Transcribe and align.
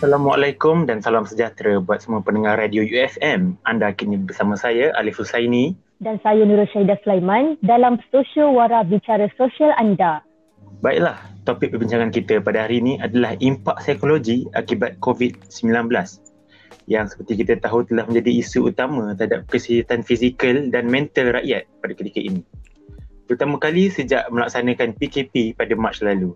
Assalamualaikum 0.00 0.88
dan 0.88 1.04
salam 1.04 1.28
sejahtera 1.28 1.76
buat 1.76 2.00
semua 2.00 2.24
pendengar 2.24 2.56
Radio 2.56 2.80
UFM. 2.80 3.60
Anda 3.68 3.92
kini 3.92 4.16
bersama 4.16 4.56
saya 4.56 4.96
Alif 4.96 5.20
Husaini 5.20 5.76
dan 6.00 6.16
saya 6.24 6.40
Nurul 6.40 6.64
Syahidah 6.72 6.96
Sulaiman 7.04 7.60
dalam 7.60 8.00
Sosio 8.08 8.48
Wara 8.48 8.80
Bicara 8.80 9.28
Sosial 9.36 9.76
Anda. 9.76 10.24
Baiklah, 10.80 11.20
topik 11.44 11.76
perbincangan 11.76 12.08
kita 12.16 12.40
pada 12.40 12.64
hari 12.64 12.80
ini 12.80 12.96
adalah 12.96 13.36
impak 13.44 13.76
psikologi 13.84 14.48
akibat 14.56 14.96
COVID-19 15.04 15.68
yang 16.88 17.04
seperti 17.04 17.44
kita 17.44 17.60
tahu 17.60 17.84
telah 17.84 18.08
menjadi 18.08 18.40
isu 18.40 18.72
utama 18.72 19.12
terhadap 19.20 19.52
kesihatan 19.52 20.00
fizikal 20.00 20.64
dan 20.72 20.88
mental 20.88 21.28
rakyat 21.28 21.68
pada 21.84 21.92
ketika 21.92 22.24
ini. 22.24 22.40
Pertama 23.28 23.60
kali 23.60 23.92
sejak 23.92 24.32
melaksanakan 24.32 24.96
PKP 24.96 25.52
pada 25.60 25.76
Mac 25.76 26.00
lalu. 26.00 26.32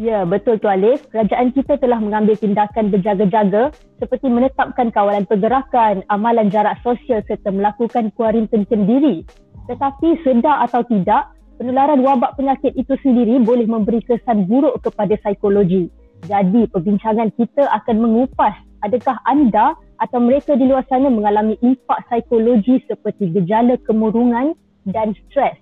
Ya, 0.00 0.24
betul 0.24 0.56
tu 0.56 0.72
Alif. 0.72 1.04
Kerajaan 1.12 1.52
kita 1.52 1.76
telah 1.76 2.00
mengambil 2.00 2.32
tindakan 2.40 2.88
berjaga-jaga 2.88 3.76
seperti 4.00 4.24
menetapkan 4.32 4.88
kawalan 4.88 5.28
pergerakan, 5.28 6.00
amalan 6.08 6.48
jarak 6.48 6.80
sosial 6.80 7.20
serta 7.28 7.52
melakukan 7.52 8.08
kuarantin 8.16 8.64
sendiri. 8.72 9.28
Tetapi 9.68 10.24
sedar 10.24 10.64
atau 10.64 10.80
tidak, 10.88 11.36
penularan 11.60 12.00
wabak 12.00 12.40
penyakit 12.40 12.72
itu 12.72 12.96
sendiri 13.04 13.36
boleh 13.44 13.68
memberi 13.68 14.00
kesan 14.08 14.48
buruk 14.48 14.80
kepada 14.80 15.12
psikologi. 15.20 15.92
Jadi, 16.24 16.72
perbincangan 16.72 17.28
kita 17.36 17.68
akan 17.68 17.96
mengupas 18.00 18.56
adakah 18.80 19.20
anda 19.28 19.76
atau 20.00 20.18
mereka 20.18 20.56
di 20.56 20.72
luar 20.72 20.88
sana 20.88 21.12
mengalami 21.12 21.60
impak 21.60 22.08
psikologi 22.08 22.80
seperti 22.88 23.28
gejala 23.28 23.76
kemurungan 23.84 24.56
dan 24.88 25.12
stres. 25.28 25.54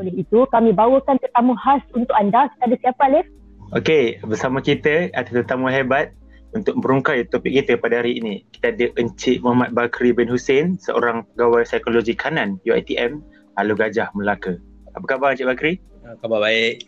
Oleh 0.00 0.16
itu, 0.16 0.48
kami 0.48 0.72
bawakan 0.72 1.20
tetamu 1.20 1.52
khas 1.60 1.84
untuk 1.92 2.16
anda. 2.16 2.48
Kita 2.56 2.62
ada 2.72 2.76
siapa, 2.80 3.02
Alif? 3.12 3.28
Okey, 3.74 4.22
bersama 4.22 4.62
kita 4.62 5.10
ada 5.18 5.26
tetamu 5.26 5.66
hebat 5.66 6.14
untuk 6.54 6.78
merungkai 6.78 7.26
topik 7.26 7.58
kita 7.58 7.74
pada 7.74 7.98
hari 7.98 8.22
ini. 8.22 8.46
Kita 8.54 8.70
ada 8.70 8.86
Encik 8.94 9.42
Muhammad 9.42 9.74
Bakri 9.74 10.14
bin 10.14 10.30
Hussein, 10.30 10.78
seorang 10.78 11.26
pegawai 11.34 11.66
psikologi 11.66 12.14
kanan 12.14 12.62
UiTM, 12.62 13.18
Halu 13.58 13.74
Gajah, 13.74 14.14
Melaka. 14.14 14.62
Apa 14.94 15.18
khabar 15.18 15.34
Encik 15.34 15.50
Bakri? 15.50 15.82
Ah, 16.06 16.14
khabar 16.22 16.38
baik. 16.46 16.86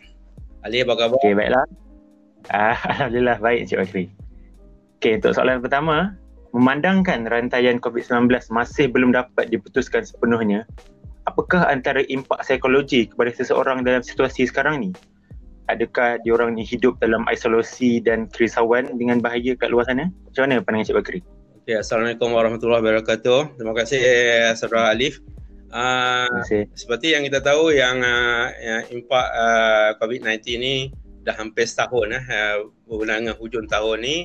Ali, 0.63 0.87
apa 0.87 0.93
khabar? 0.95 1.19
Okey, 1.19 1.35
baiklah. 1.35 1.67
Ah, 2.55 2.79
Alhamdulillah, 2.95 3.37
baik 3.43 3.67
Encik 3.67 3.83
Bakri. 3.83 4.03
Okey, 5.03 5.19
untuk 5.19 5.35
soalan 5.35 5.59
pertama, 5.59 6.15
memandangkan 6.55 7.27
rantaian 7.27 7.83
COVID-19 7.83 8.31
masih 8.31 8.87
belum 8.87 9.11
dapat 9.11 9.51
diputuskan 9.51 10.07
sepenuhnya, 10.07 10.63
apakah 11.27 11.67
antara 11.67 11.99
impak 12.07 12.39
psikologi 12.47 13.11
kepada 13.11 13.35
seseorang 13.35 13.83
dalam 13.83 13.99
situasi 13.99 14.47
sekarang 14.47 14.79
ni? 14.79 14.95
Adakah 15.67 16.19
diorang 16.23 16.55
ni 16.55 16.63
hidup 16.63 16.97
dalam 17.03 17.27
isolasi 17.27 17.99
dan 17.99 18.27
kerisauan 18.31 18.95
dengan 18.95 19.19
bahaya 19.19 19.53
kat 19.55 19.69
luar 19.71 19.87
sana? 19.87 20.09
Macam 20.27 20.47
mana 20.47 20.63
pandangan 20.63 20.87
Cik 20.87 20.95
Bakri? 20.97 21.19
Okay, 21.63 21.75
Assalamualaikum 21.75 22.31
warahmatullahi 22.31 22.79
wabarakatuh. 22.79 23.59
Terima 23.59 23.73
kasih 23.75 23.99
eh, 23.99 24.51
Saudara 24.55 24.95
Alif. 24.95 25.19
Uh, 25.67 26.31
seperti 26.79 27.11
yang 27.11 27.27
kita 27.27 27.43
tahu 27.43 27.75
yang, 27.75 27.99
uh, 27.99 28.47
yang 28.63 28.83
impak 28.87 29.27
uh, 29.35 29.91
COVID-19 29.99 30.39
ni 30.63 30.75
dah 31.27 31.35
hampir 31.35 31.67
setahun 31.67 32.07
lah. 32.07 32.23
Uh, 32.23 32.71
berbulan 32.87 33.27
dengan 33.27 33.35
hujung 33.35 33.67
tahun 33.67 33.99
ni. 33.99 34.17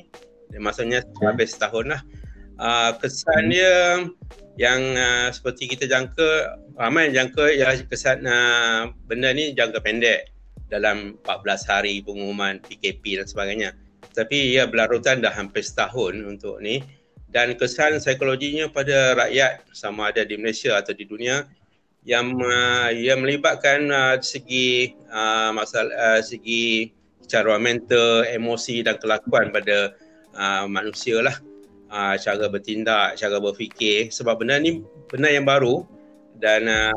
Maksudnya 0.54 1.02
okay. 1.02 1.26
hampir 1.26 1.50
setahun 1.50 1.90
lah. 1.90 2.00
Uh, 2.62 2.94
kesan 3.02 3.50
hmm. 3.50 3.50
dia 3.50 3.74
yang 4.54 4.94
uh, 4.94 5.34
seperti 5.34 5.66
kita 5.66 5.90
jangka, 5.90 6.62
ramai 6.78 7.10
yang 7.10 7.26
jangka 7.26 7.58
ya 7.58 7.74
kesan 7.90 8.22
uh, 8.22 8.94
benda 9.10 9.34
ni 9.34 9.50
jangka 9.50 9.82
pendek 9.82 10.31
dalam 10.72 11.20
14 11.28 11.68
hari 11.68 12.00
pengumuman 12.00 12.56
PKP 12.64 13.20
dan 13.20 13.28
sebagainya. 13.28 13.70
Tapi 14.16 14.56
ia 14.56 14.64
berlarutan 14.64 15.20
dah 15.20 15.32
hampir 15.32 15.60
setahun 15.60 16.16
untuk 16.24 16.56
ni. 16.64 16.80
Dan 17.28 17.56
kesan 17.56 18.00
psikologinya 18.00 18.68
pada 18.68 19.16
rakyat 19.16 19.68
sama 19.72 20.12
ada 20.12 20.24
di 20.24 20.36
Malaysia 20.36 20.76
atau 20.76 20.92
di 20.92 21.08
dunia 21.08 21.48
yang 22.04 22.36
uh, 22.40 22.92
ia 22.92 23.16
melibatkan 23.16 23.88
uh, 23.88 24.16
segi 24.20 24.92
uh, 25.08 25.54
masalah 25.54 25.92
uh, 25.96 26.20
segi 26.20 26.92
cara 27.30 27.56
mental, 27.56 28.28
emosi 28.28 28.84
dan 28.84 29.00
kelakuan 29.00 29.48
pada 29.48 29.96
uh, 30.36 30.68
manusia 30.68 31.24
lah. 31.24 31.36
Uh, 31.92 32.16
cara 32.20 32.48
bertindak, 32.52 33.16
cara 33.16 33.40
berfikir. 33.40 34.12
Sebab 34.12 34.44
benda 34.44 34.60
ni 34.60 34.84
benda 35.08 35.32
yang 35.32 35.48
baru 35.48 35.88
dan 36.36 36.68
uh, 36.68 36.92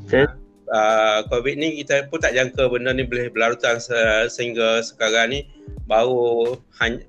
uh, 0.72 1.26
COVID 1.30 1.56
ni 1.58 1.81
kita 1.84 2.08
pun 2.09 2.22
tak 2.22 2.34
jangka 2.34 2.70
benda 2.70 2.94
ni 2.94 3.06
boleh 3.06 3.30
berlarutan 3.34 3.78
se- 3.78 4.30
sehingga 4.31 4.81
sekarang 4.81 5.34
ni 5.34 5.40
baru 5.86 6.58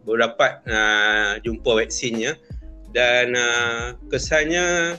baru 0.05 0.29
dapat 0.29 0.61
uh, 0.69 1.41
jumpa 1.41 1.85
vaksinnya 1.85 2.37
dan 2.93 3.37
uh, 3.37 3.97
kesannya 4.13 4.97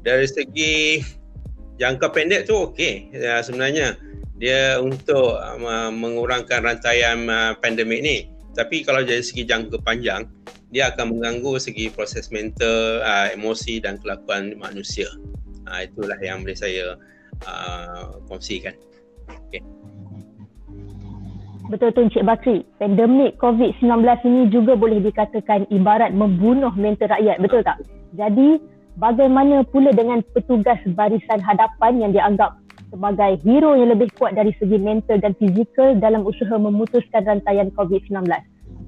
dari 0.00 0.24
segi 0.28 1.04
jangka 1.80 2.12
pendek 2.12 2.48
tu 2.48 2.72
okey. 2.72 3.12
Uh, 3.16 3.40
sebenarnya 3.44 3.96
dia 4.40 4.80
untuk 4.80 5.36
uh, 5.36 5.92
mengurangkan 5.92 6.64
rantaian 6.64 7.28
uh, 7.28 7.52
pandemik 7.60 8.00
ni. 8.00 8.28
Tapi 8.56 8.82
kalau 8.82 9.06
dari 9.06 9.22
segi 9.22 9.46
jangka 9.46 9.78
panjang 9.86 10.26
dia 10.70 10.90
akan 10.90 11.16
mengganggu 11.16 11.58
segi 11.58 11.90
proses 11.90 12.30
mental, 12.30 13.02
uh, 13.02 13.30
emosi 13.30 13.82
dan 13.82 13.98
kelakuan 14.00 14.56
manusia. 14.58 15.06
Uh, 15.68 15.86
itulah 15.86 16.18
yang 16.18 16.42
boleh 16.42 16.58
saya 16.58 16.98
uh, 17.46 18.18
kongsikan. 18.28 18.74
Okay. 19.48 19.62
Betul 21.70 21.94
tu 21.94 22.02
Encik 22.02 22.26
Bakri. 22.26 22.66
Pandemik 22.82 23.38
COVID-19 23.38 24.02
ini 24.26 24.42
juga 24.50 24.74
boleh 24.74 24.98
dikatakan 24.98 25.70
ibarat 25.70 26.10
membunuh 26.10 26.74
mental 26.74 27.14
rakyat. 27.14 27.38
Betul 27.38 27.62
tak? 27.62 27.78
Jadi 28.18 28.58
bagaimana 28.98 29.62
pula 29.70 29.94
dengan 29.94 30.18
petugas 30.34 30.82
barisan 30.98 31.38
hadapan 31.38 32.02
yang 32.02 32.10
dianggap 32.10 32.58
sebagai 32.90 33.38
hero 33.46 33.78
yang 33.78 33.94
lebih 33.94 34.10
kuat 34.18 34.34
dari 34.34 34.50
segi 34.58 34.82
mental 34.82 35.22
dan 35.22 35.30
fizikal 35.38 35.94
dalam 35.94 36.26
usaha 36.26 36.58
memutuskan 36.58 37.22
rantaian 37.22 37.70
COVID-19? 37.78 38.26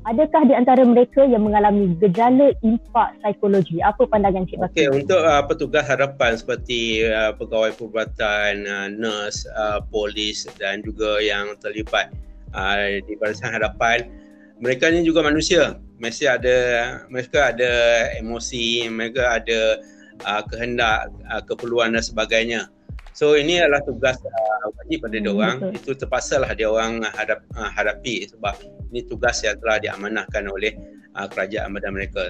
Adakah 0.02 0.50
di 0.50 0.54
antara 0.58 0.82
mereka 0.82 1.22
yang 1.22 1.46
mengalami 1.46 1.94
gejala 2.02 2.50
impak 2.66 3.14
psikologi? 3.22 3.78
Apa 3.78 4.02
pandangan 4.10 4.50
Cik 4.50 4.58
Bakri? 4.58 4.74
Okay, 4.74 4.88
untuk 4.90 5.22
uh, 5.22 5.46
petugas 5.46 5.86
harapan 5.86 6.34
seperti 6.34 7.06
uh, 7.06 7.30
pegawai 7.38 7.70
perubatan, 7.78 8.66
uh, 8.66 8.90
nurse, 8.90 9.46
uh, 9.54 9.78
polis 9.94 10.50
dan 10.58 10.82
juga 10.82 11.22
yang 11.22 11.54
terlibat 11.62 12.10
uh, 12.50 12.98
di 13.06 13.14
barisan 13.14 13.54
hadapan, 13.54 14.10
mereka 14.58 14.90
ni 14.90 15.06
juga 15.06 15.22
manusia. 15.22 15.78
Mesti 16.02 16.26
ada 16.26 16.58
mereka 17.06 17.54
ada 17.54 17.72
emosi, 18.18 18.90
mereka 18.90 19.38
ada 19.38 19.78
uh, 20.26 20.42
kehendak, 20.50 21.14
uh, 21.30 21.42
keperluan 21.46 21.94
dan 21.94 22.02
sebagainya. 22.02 22.66
So 23.12 23.36
ini 23.36 23.60
adalah 23.60 23.84
tugas 23.84 24.16
uh, 24.24 24.66
wajib 24.80 25.04
pada 25.04 25.16
hmm, 25.20 25.24
dia 25.24 25.32
orang. 25.32 25.56
Itu 25.76 25.92
terpaksalah 25.92 26.56
dia 26.56 26.68
orang 26.72 27.04
hadap, 27.12 27.44
uh, 27.52 27.68
hadapi 27.68 28.24
sebab 28.28 28.56
ini 28.92 29.04
tugas 29.04 29.44
yang 29.44 29.60
telah 29.60 29.76
diamanahkan 29.80 30.48
oleh 30.48 30.72
uh, 31.16 31.28
kerajaan 31.28 31.76
pada 31.76 31.88
mereka. 31.92 32.24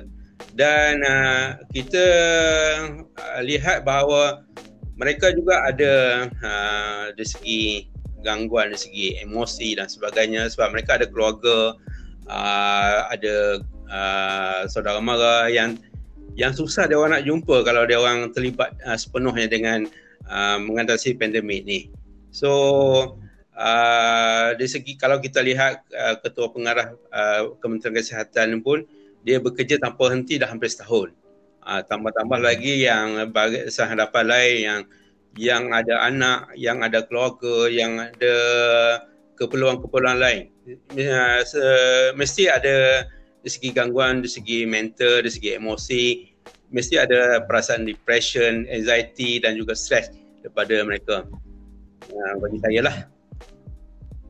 Dan 0.58 1.06
uh, 1.06 1.62
kita 1.70 2.06
uh, 3.14 3.40
lihat 3.46 3.86
bahawa 3.86 4.42
mereka 4.98 5.30
juga 5.30 5.62
ada 5.70 6.26
uh, 6.30 7.04
dari 7.14 7.28
segi 7.30 7.62
gangguan 8.22 8.70
dari 8.70 8.80
segi 8.80 9.06
emosi 9.22 9.78
dan 9.78 9.90
sebagainya 9.90 10.46
sebab 10.46 10.74
mereka 10.74 10.98
ada 10.98 11.06
keluarga 11.10 11.74
uh, 12.30 13.10
ada 13.10 13.62
uh, 13.90 14.60
saudara 14.70 15.02
mara 15.02 15.50
yang 15.50 15.74
yang 16.38 16.54
susah 16.54 16.88
dia 16.88 16.96
orang 16.96 17.18
nak 17.18 17.26
jumpa 17.28 17.66
kalau 17.66 17.82
dia 17.84 17.98
orang 17.98 18.30
terlibat 18.32 18.72
uh, 18.86 18.96
sepenuhnya 18.96 19.50
dengan 19.50 19.90
uh, 20.28 20.58
mengatasi 20.62 21.16
pandemik 21.18 21.64
ni. 21.64 21.80
So 22.32 22.50
uh, 23.56 24.48
dari 24.56 24.70
segi 24.70 24.96
kalau 24.96 25.20
kita 25.20 25.44
lihat 25.44 25.84
uh, 25.92 26.16
ketua 26.20 26.50
pengarah 26.50 26.96
uh, 27.12 27.54
Kementerian 27.60 27.96
Kesihatan 27.96 28.60
pun 28.64 28.84
dia 29.22 29.38
bekerja 29.38 29.78
tanpa 29.78 30.10
henti 30.10 30.38
dah 30.38 30.50
hampir 30.50 30.70
setahun. 30.72 31.14
Uh, 31.62 31.78
tambah-tambah 31.86 32.42
lagi 32.42 32.82
yang 32.82 33.30
bagi 33.30 33.70
hadapan 33.70 34.24
lain 34.26 34.56
yang 34.58 34.80
yang 35.38 35.64
ada 35.72 36.04
anak, 36.04 36.52
yang 36.58 36.84
ada 36.84 37.06
keluarga, 37.06 37.70
yang 37.70 38.02
ada 38.02 38.36
keperluan-keperluan 39.38 40.18
lain. 40.20 40.52
Uh, 40.92 41.40
se- 41.46 42.12
mesti 42.18 42.50
ada 42.50 43.06
dari 43.42 43.50
segi 43.50 43.70
gangguan, 43.74 44.22
dari 44.22 44.30
segi 44.30 44.58
mental, 44.68 45.22
dari 45.22 45.32
segi 45.32 45.50
emosi, 45.56 46.31
mesti 46.72 46.98
ada 46.98 47.44
perasaan 47.44 47.84
depression, 47.84 48.66
anxiety 48.68 49.38
dan 49.38 49.54
juga 49.54 49.76
stress 49.76 50.10
daripada 50.40 50.82
mereka. 50.82 51.28
Uh, 52.10 52.34
bagi 52.42 52.58
saya 52.58 52.80
lah. 52.82 52.96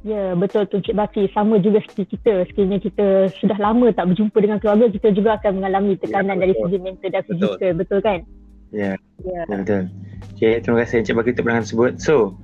Ya, 0.03 0.35
betul 0.35 0.67
tu 0.67 0.83
Cik 0.83 0.99
Baki. 0.99 1.31
Sama 1.31 1.63
juga 1.63 1.79
seperti 1.87 2.19
kita. 2.19 2.43
Sekiranya 2.51 2.83
kita 2.83 3.31
sudah 3.39 3.55
lama 3.63 3.95
tak 3.95 4.11
berjumpa 4.11 4.35
dengan 4.43 4.59
keluarga, 4.59 4.91
kita 4.91 5.15
juga 5.15 5.39
akan 5.39 5.63
mengalami 5.63 5.95
tekanan 5.95 6.37
ya, 6.37 6.43
dari 6.43 6.55
segi 6.59 6.79
mental 6.83 7.11
dan 7.15 7.23
fizikal. 7.23 7.55
Betul. 7.55 7.73
betul 7.79 7.99
kan? 8.03 8.19
Ya, 8.75 8.93
ya. 9.23 9.43
betul. 9.47 9.83
Okay, 10.35 10.59
terima 10.59 10.83
kasih 10.83 11.07
Cik 11.07 11.15
Baki 11.15 11.31
untuk 11.39 11.45
pandangan 11.47 11.65
tersebut. 11.65 11.93
So, 12.03 12.35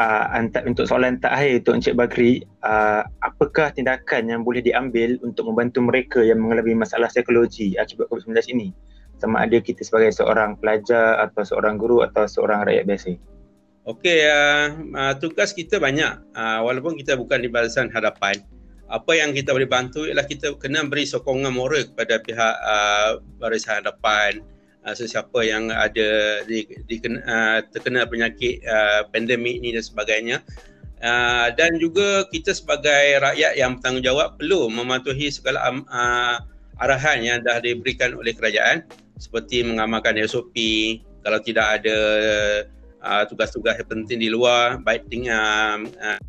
uh, 0.00 0.24
untuk 0.64 0.84
soalan 0.88 1.20
terakhir 1.20 1.60
untuk 1.60 1.74
Encik 1.76 1.94
Bakri, 1.98 2.32
uh, 2.64 3.04
apakah 3.20 3.70
tindakan 3.74 4.30
yang 4.30 4.40
boleh 4.42 4.64
diambil 4.64 5.20
untuk 5.22 5.50
membantu 5.50 5.84
mereka 5.84 6.20
yang 6.24 6.40
mengalami 6.42 6.72
masalah 6.72 7.12
psikologi 7.12 7.76
akibat 7.76 8.08
COVID-19 8.08 8.54
ini? 8.54 8.68
Sama 9.24 9.48
ada 9.48 9.56
kita 9.56 9.80
sebagai 9.80 10.12
seorang 10.12 10.60
pelajar 10.60 11.16
atau 11.24 11.40
seorang 11.40 11.80
guru 11.80 12.04
atau 12.04 12.28
seorang 12.28 12.68
rakyat 12.68 12.84
biasa. 12.84 13.16
Okey, 13.88 14.28
uh, 14.28 14.68
uh, 14.92 15.14
tugas 15.16 15.56
kita 15.56 15.80
banyak 15.80 16.20
uh, 16.36 16.60
walaupun 16.60 17.00
kita 17.00 17.16
bukan 17.16 17.40
di 17.40 17.48
barisan 17.48 17.88
hadapan. 17.88 18.36
Apa 18.92 19.16
yang 19.16 19.32
kita 19.32 19.56
boleh 19.56 19.64
bantu 19.64 20.04
ialah 20.04 20.28
kita 20.28 20.52
kena 20.60 20.84
beri 20.84 21.08
sokongan 21.08 21.56
moral 21.56 21.88
kepada 21.88 22.20
pihak 22.20 22.54
uh, 22.68 23.16
barisan 23.40 23.80
hadapan, 23.80 24.44
uh, 24.84 24.92
sesiapa 24.92 25.40
yang 25.40 25.72
ada 25.72 26.44
di, 26.44 26.68
di 26.84 26.96
uh, 27.00 27.64
terkena 27.72 28.04
penyakit 28.04 28.60
uh, 28.68 29.08
pandemik 29.08 29.64
ni 29.64 29.72
dan 29.72 29.84
sebagainya 29.84 30.36
uh, 31.00 31.48
dan 31.56 31.80
juga 31.80 32.28
kita 32.28 32.52
sebagai 32.52 33.20
rakyat 33.24 33.56
yang 33.56 33.80
bertanggungjawab 33.80 34.36
perlu 34.36 34.68
mematuhi 34.68 35.32
segala 35.32 35.72
uh, 35.72 36.36
arahan 36.78 37.24
yang 37.24 37.38
dah 37.42 37.58
diberikan 37.60 38.14
oleh 38.14 38.36
kerajaan 38.36 38.84
seperti 39.18 39.62
mengamalkan 39.62 40.18
SOP 40.26 40.54
kalau 41.22 41.40
tidak 41.40 41.80
ada 41.80 41.98
uh, 43.00 43.22
tugas-tugas 43.30 43.78
yang 43.78 43.88
penting 43.88 44.18
di 44.20 44.28
luar 44.28 44.80
baik 44.82 45.06
tinggal 45.08 45.86
uh, 46.02 46.20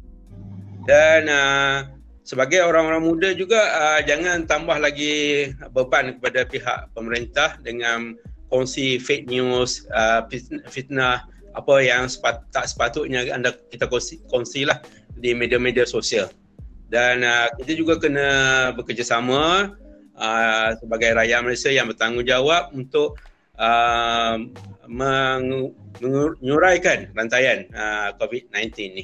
dan 0.86 1.22
uh, 1.28 1.78
sebagai 2.26 2.66
orang-orang 2.66 3.06
muda 3.06 3.30
juga 3.38 3.62
uh, 3.62 4.00
jangan 4.02 4.50
tambah 4.50 4.82
lagi 4.82 5.54
beban 5.74 6.18
kepada 6.18 6.46
pihak 6.50 6.90
pemerintah 6.98 7.62
dengan 7.62 8.18
kongsi 8.50 8.98
fake 8.98 9.30
news, 9.30 9.86
uh, 9.94 10.26
fitnah 10.70 11.26
apa 11.56 11.76
yang 11.82 12.10
sepat, 12.10 12.46
tak 12.52 12.68
sepatutnya 12.68 13.30
anda 13.30 13.54
kita 13.70 13.90
kongsi, 13.90 14.22
kongsi 14.30 14.66
lah 14.66 14.82
di 15.22 15.38
media-media 15.38 15.86
sosial. 15.86 16.30
Dan 16.90 17.26
uh, 17.26 17.50
kita 17.62 17.78
juga 17.78 17.98
kena 17.98 18.30
bekerjasama 18.74 19.74
uh, 20.17 20.75
sebagai 20.79 21.13
rakyat 21.15 21.44
Malaysia 21.44 21.71
yang 21.71 21.88
bertanggungjawab 21.91 22.73
untuk 22.75 23.19
uh, 23.59 24.38
menyuraikan 24.88 27.12
rantaian 27.15 27.67
uh, 27.75 28.09
COVID-19 28.19 28.71
ni. 28.95 29.03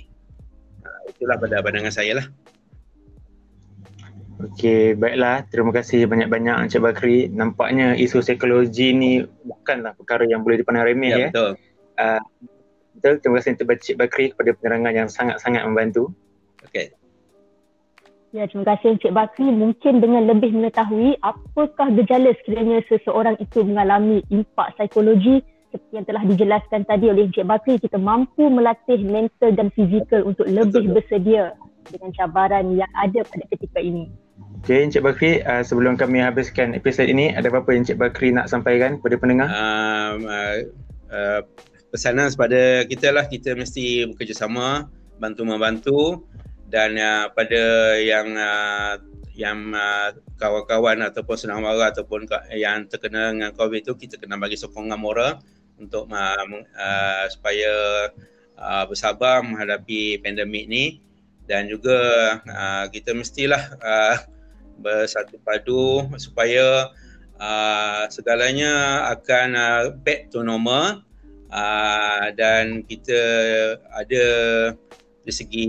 Uh, 0.81 1.01
itulah 1.11 1.37
pada 1.37 1.61
pandangan 1.61 1.93
saya 1.93 2.23
lah. 2.23 2.27
Okey, 4.41 4.97
baiklah. 4.97 5.45
Terima 5.53 5.69
kasih 5.69 6.09
banyak-banyak 6.09 6.65
Encik 6.65 6.81
Bakri. 6.81 7.29
Nampaknya 7.29 7.93
isu 7.93 8.25
psikologi 8.25 8.89
ni 8.89 9.21
bukanlah 9.45 9.93
perkara 9.93 10.25
yang 10.25 10.41
boleh 10.41 10.57
dipandang 10.57 10.89
remeh 10.89 11.13
ya. 11.13 11.17
ya. 11.17 11.27
Betul. 11.29 11.51
Uh, 12.01 12.21
betul. 12.97 13.13
Terima 13.21 13.35
kasih 13.37 13.49
Encik 13.53 13.97
Bakri 14.01 14.25
kepada 14.33 14.49
penerangan 14.57 14.93
yang 14.97 15.09
sangat-sangat 15.13 15.61
membantu. 15.69 16.09
Okey. 16.65 16.89
Ya, 18.31 18.47
terima 18.47 18.63
kasih 18.63 18.95
Encik 18.95 19.11
Bakri. 19.11 19.51
Mungkin 19.51 19.99
dengan 19.99 20.23
lebih 20.23 20.55
mengetahui 20.55 21.19
apakah 21.19 21.91
gejala 21.99 22.31
sekiranya 22.39 22.79
seseorang 22.87 23.35
itu 23.43 23.59
mengalami 23.67 24.23
impak 24.31 24.71
psikologi 24.79 25.43
seperti 25.67 25.91
yang 25.95 26.07
telah 26.07 26.23
dijelaskan 26.23 26.81
tadi 26.87 27.11
oleh 27.11 27.27
Encik 27.27 27.43
Bakri, 27.43 27.75
kita 27.79 27.99
mampu 27.99 28.47
melatih 28.47 29.03
mental 29.03 29.51
dan 29.51 29.67
fizikal 29.75 30.23
untuk 30.23 30.47
lebih 30.47 30.95
bersedia 30.95 31.59
dengan 31.91 32.11
cabaran 32.15 32.71
yang 32.75 32.91
ada 32.95 33.19
pada 33.27 33.43
ketika 33.51 33.79
ini. 33.83 34.07
Okay, 34.63 34.83
Encik 34.87 35.03
Bakri, 35.03 35.43
uh, 35.43 35.63
sebelum 35.63 35.99
kami 35.99 36.23
habiskan 36.23 36.71
episod 36.71 37.11
ini, 37.11 37.35
ada 37.35 37.51
apa-apa 37.51 37.75
Encik 37.75 37.99
Bakri 37.99 38.31
nak 38.31 38.47
sampaikan 38.47 38.99
kepada 38.99 39.15
pendengar? 39.19 39.47
Um, 39.51 40.23
uh, 40.23 40.55
uh, 41.11 41.39
pesanan 41.91 42.31
kepada 42.31 42.87
kita 42.87 43.11
lah, 43.11 43.27
kita 43.27 43.59
mesti 43.59 44.07
bekerjasama, 44.15 44.87
bantu-membantu 45.19 46.23
dan 46.71 46.95
uh, 46.95 47.27
pada 47.35 47.63
yang 47.99 48.31
uh, 48.39 48.95
yang 49.35 49.75
uh, 49.75 50.15
kawan-kawan 50.39 51.03
ataupun 51.03 51.35
senang 51.35 51.67
ataupun 51.67 52.25
yang 52.55 52.87
terkena 52.87 53.35
dengan 53.35 53.51
COVID 53.51 53.83
itu, 53.83 53.93
kita 53.99 54.15
kena 54.15 54.39
bagi 54.39 54.55
sokongan 54.55 54.95
moral 54.95 55.43
untuk 55.75 56.07
uh, 56.07 56.43
uh, 56.79 57.25
supaya 57.27 57.73
uh, 58.55 58.83
bersabar 58.87 59.43
menghadapi 59.43 60.23
pandemik 60.23 60.71
ni. 60.71 60.85
Dan 61.43 61.67
juga 61.67 62.39
uh, 62.47 62.85
kita 62.87 63.11
mestilah 63.11 63.75
uh, 63.83 64.17
bersatu 64.79 65.35
padu 65.43 66.07
supaya 66.15 66.87
uh, 67.35 68.07
segalanya 68.07 69.03
akan 69.11 69.47
uh, 69.59 69.83
back 70.07 70.31
to 70.31 70.39
normal. 70.39 71.03
Uh, 71.51 72.31
dan 72.39 72.79
kita 72.87 73.19
ada 73.91 74.25
dari 75.21 75.33
segi 75.33 75.65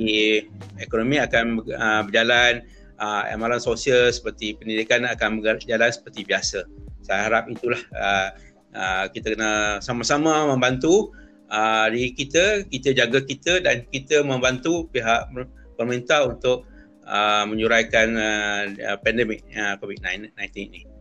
ekonomi 0.80 1.20
akan 1.20 1.60
uh, 1.68 2.02
berjalan 2.08 2.64
uh, 2.96 3.28
amalan 3.32 3.60
sosial 3.60 4.08
seperti 4.08 4.56
pendidikan 4.56 5.04
akan 5.04 5.44
berjalan 5.44 5.92
seperti 5.92 6.24
biasa. 6.24 6.64
Saya 7.02 7.20
harap 7.28 7.50
itulah 7.50 7.80
uh, 7.92 8.28
uh, 8.72 9.04
kita 9.12 9.36
kena 9.36 9.82
sama-sama 9.84 10.48
membantu 10.48 11.12
uh, 11.52 11.86
diri 11.92 12.14
kita, 12.16 12.64
kita 12.68 12.96
jaga 12.96 13.20
kita 13.20 13.60
dan 13.60 13.84
kita 13.92 14.24
membantu 14.24 14.88
pihak 14.88 15.28
pemerintah 15.76 16.30
untuk 16.30 16.64
uh, 17.04 17.44
menyuraikan 17.44 18.08
uh, 18.16 18.96
pandemik 19.04 19.44
uh, 19.52 19.76
COVID-19 19.82 20.32
ini. 20.56 20.91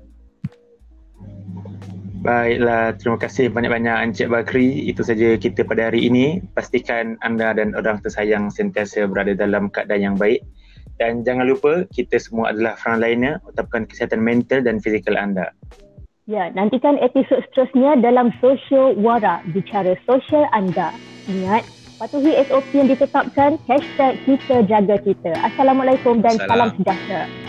Baiklah, 2.21 2.93
terima 3.01 3.17
kasih 3.17 3.49
banyak-banyak 3.49 3.97
Encik 4.05 4.29
Bakri. 4.29 4.85
Itu 4.85 5.01
saja 5.01 5.41
kita 5.41 5.65
pada 5.65 5.89
hari 5.89 6.05
ini. 6.05 6.37
Pastikan 6.53 7.17
anda 7.25 7.49
dan 7.57 7.73
orang 7.73 7.97
tersayang 8.05 8.53
sentiasa 8.53 9.09
berada 9.09 9.33
dalam 9.33 9.73
keadaan 9.73 10.13
yang 10.13 10.15
baik. 10.21 10.45
Dan 11.01 11.25
jangan 11.25 11.49
lupa, 11.49 11.81
kita 11.89 12.21
semua 12.21 12.53
adalah 12.53 12.77
frontliner. 12.77 13.41
Utapkan 13.49 13.89
kesihatan 13.89 14.21
mental 14.21 14.61
dan 14.61 14.77
fizikal 14.77 15.17
anda. 15.17 15.49
Ya, 16.29 16.53
nantikan 16.53 17.01
episod 17.01 17.41
seterusnya 17.49 17.97
dalam 17.97 18.29
Social 18.37 18.93
Wara, 19.01 19.41
bicara 19.49 19.97
sosial 20.05 20.45
anda. 20.53 20.93
Ingat, 21.25 21.65
patuhi 21.97 22.37
SOP 22.45 22.69
yang 22.77 22.85
ditetapkan, 22.85 23.57
hashtag 23.65 24.21
kita 24.29 24.61
jaga 24.69 25.01
kita. 25.01 25.33
Assalamualaikum 25.41 26.21
dan 26.21 26.37
salam, 26.37 26.49
salam 26.53 26.69
sejahtera. 26.77 27.40